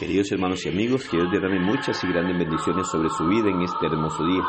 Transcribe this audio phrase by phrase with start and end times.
[0.00, 3.60] Queridos hermanos y amigos, que Dios derrame muchas y grandes bendiciones sobre su vida en
[3.60, 4.42] este hermoso día.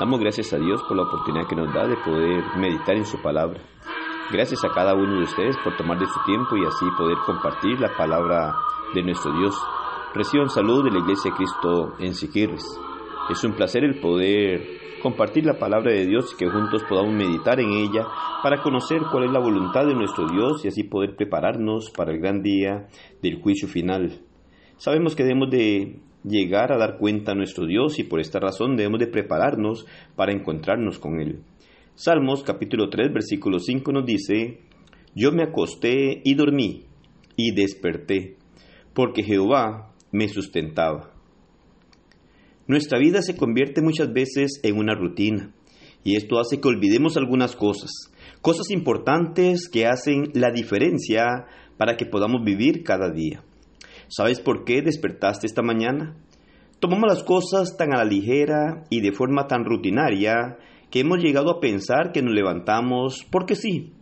[0.00, 3.22] Damos gracias a Dios por la oportunidad que nos da de poder meditar en su
[3.22, 3.60] palabra.
[4.32, 7.78] Gracias a cada uno de ustedes por tomar de su tiempo y así poder compartir
[7.78, 8.52] la palabra
[8.92, 9.54] de nuestro Dios.
[10.12, 12.64] Reciban salud de la Iglesia Cristo en Siquirres.
[13.30, 14.60] Es un placer el poder
[15.04, 18.08] compartir la palabra de Dios y que juntos podamos meditar en ella
[18.42, 22.18] para conocer cuál es la voluntad de nuestro Dios y así poder prepararnos para el
[22.18, 22.88] gran día
[23.22, 24.26] del juicio final.
[24.80, 28.76] Sabemos que debemos de llegar a dar cuenta a nuestro Dios y por esta razón
[28.76, 29.84] debemos de prepararnos
[30.16, 31.42] para encontrarnos con Él.
[31.96, 34.60] Salmos capítulo 3 versículo 5 nos dice,
[35.14, 36.86] Yo me acosté y dormí
[37.36, 38.38] y desperté,
[38.94, 41.12] porque Jehová me sustentaba.
[42.66, 45.52] Nuestra vida se convierte muchas veces en una rutina
[46.04, 47.90] y esto hace que olvidemos algunas cosas,
[48.40, 51.44] cosas importantes que hacen la diferencia
[51.76, 53.44] para que podamos vivir cada día.
[54.12, 56.16] ¿Sabes por qué despertaste esta mañana?
[56.80, 60.58] Tomamos las cosas tan a la ligera y de forma tan rutinaria
[60.90, 63.92] que hemos llegado a pensar que nos levantamos porque sí,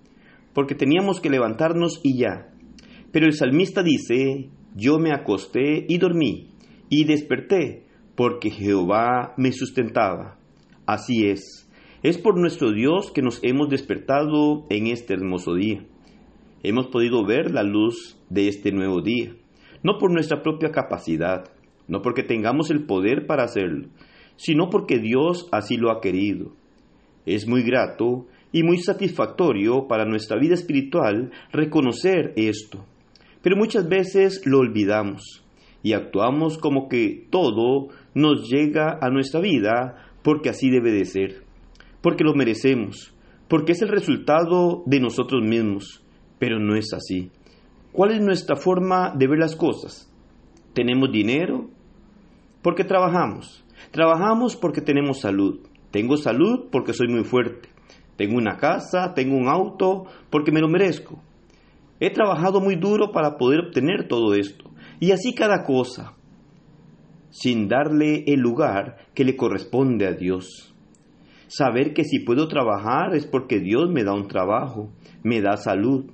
[0.54, 2.48] porque teníamos que levantarnos y ya.
[3.12, 6.54] Pero el salmista dice, yo me acosté y dormí,
[6.88, 10.38] y desperté, porque Jehová me sustentaba.
[10.86, 11.68] Así es,
[12.02, 15.84] es por nuestro Dios que nos hemos despertado en este hermoso día.
[16.62, 19.34] Hemos podido ver la luz de este nuevo día
[19.82, 21.44] no por nuestra propia capacidad,
[21.86, 23.88] no porque tengamos el poder para hacerlo,
[24.36, 26.52] sino porque Dios así lo ha querido.
[27.26, 32.84] Es muy grato y muy satisfactorio para nuestra vida espiritual reconocer esto,
[33.42, 35.44] pero muchas veces lo olvidamos
[35.82, 41.42] y actuamos como que todo nos llega a nuestra vida porque así debe de ser,
[42.02, 43.14] porque lo merecemos,
[43.48, 46.04] porque es el resultado de nosotros mismos,
[46.38, 47.30] pero no es así.
[47.98, 50.08] ¿Cuál es nuestra forma de ver las cosas?
[50.72, 51.68] ¿Tenemos dinero?
[52.62, 53.64] Porque trabajamos.
[53.90, 55.66] Trabajamos porque tenemos salud.
[55.90, 57.70] Tengo salud porque soy muy fuerte.
[58.16, 61.20] Tengo una casa, tengo un auto, porque me lo merezco.
[61.98, 64.70] He trabajado muy duro para poder obtener todo esto.
[65.00, 66.14] Y así cada cosa,
[67.30, 70.72] sin darle el lugar que le corresponde a Dios.
[71.48, 74.92] Saber que si puedo trabajar es porque Dios me da un trabajo,
[75.24, 76.04] me da salud,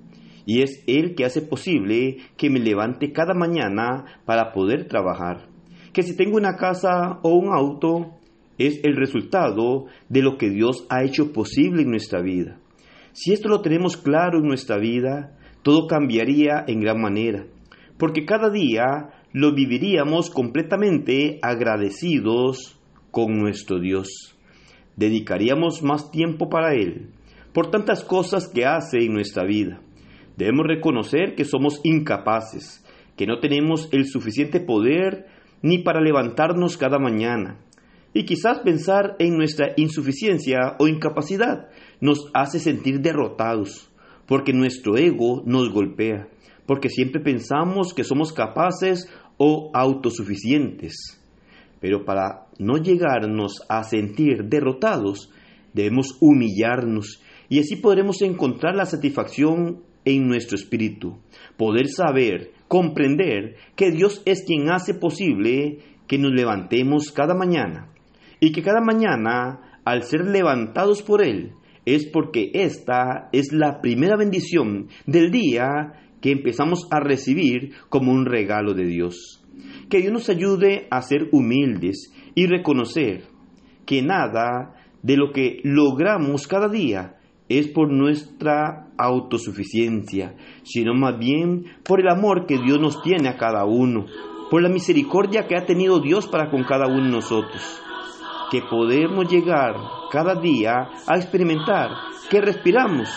[0.47, 5.49] y es Él que hace posible que me levante cada mañana para poder trabajar.
[5.93, 8.13] Que si tengo una casa o un auto,
[8.59, 12.59] es el resultado de lo que Dios ha hecho posible en nuestra vida.
[13.13, 17.47] Si esto lo tenemos claro en nuestra vida, todo cambiaría en gran manera,
[17.97, 22.79] porque cada día lo viviríamos completamente agradecidos
[23.11, 24.37] con nuestro Dios.
[24.97, 27.11] Dedicaríamos más tiempo para Él,
[27.53, 29.81] por tantas cosas que hace en nuestra vida.
[30.37, 32.85] Debemos reconocer que somos incapaces,
[33.17, 35.27] que no tenemos el suficiente poder
[35.63, 37.59] ni para levantarnos cada mañana.
[38.13, 41.69] Y quizás pensar en nuestra insuficiencia o incapacidad
[42.01, 43.91] nos hace sentir derrotados,
[44.27, 46.29] porque nuestro ego nos golpea,
[46.67, 51.21] porque siempre pensamos que somos capaces o autosuficientes.
[51.81, 55.31] Pero para no llegarnos a sentir derrotados,
[55.73, 61.19] debemos humillarnos y así podremos encontrar la satisfacción en nuestro espíritu,
[61.57, 67.89] poder saber, comprender que Dios es quien hace posible que nos levantemos cada mañana
[68.41, 71.53] y que cada mañana, al ser levantados por Él,
[71.87, 78.25] es porque esta es la primera bendición del día que empezamos a recibir como un
[78.25, 79.45] regalo de Dios.
[79.91, 83.25] Que Dios nos ayude a ser humildes y reconocer
[83.87, 87.17] que nada de lo que logramos cada día
[87.49, 93.37] es por nuestra autosuficiencia, sino más bien por el amor que Dios nos tiene a
[93.37, 94.07] cada uno,
[94.51, 97.81] por la misericordia que ha tenido Dios para con cada uno de nosotros,
[98.51, 99.75] que podemos llegar
[100.11, 101.91] cada día a experimentar
[102.31, 103.09] que respiramos,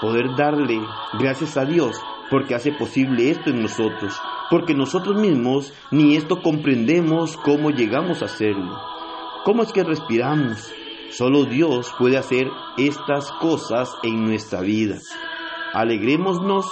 [0.00, 0.80] poder darle
[1.18, 2.00] gracias a Dios
[2.30, 4.18] porque hace posible esto en nosotros,
[4.50, 8.78] porque nosotros mismos ni esto comprendemos cómo llegamos a hacerlo.
[9.44, 10.72] ¿Cómo es que respiramos?
[11.10, 12.48] Solo Dios puede hacer
[12.78, 14.98] estas cosas en nuestra vida.
[15.72, 16.66] Alegrémonos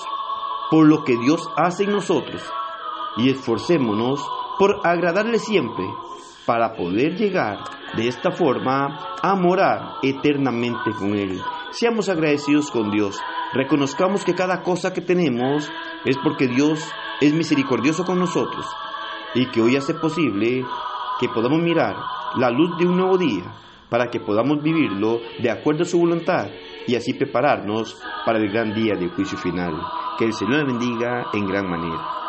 [0.70, 2.40] por lo que Dios hace en nosotros
[3.16, 4.24] y esforcémonos
[4.56, 5.84] por agradarle siempre
[6.46, 7.64] para poder llegar
[7.96, 11.40] de esta forma a morar eternamente con Él.
[11.72, 13.20] Seamos agradecidos con Dios.
[13.54, 15.68] Reconozcamos que cada cosa que tenemos
[16.04, 16.80] es porque Dios
[17.20, 18.66] es misericordioso con nosotros
[19.34, 20.64] y que hoy hace posible
[21.18, 21.96] que podamos mirar
[22.36, 23.42] la luz de un nuevo día
[23.88, 26.48] para que podamos vivirlo de acuerdo a su voluntad
[26.86, 29.74] y así prepararnos para el gran día del juicio final.
[30.18, 32.27] Que el Señor bendiga en gran manera.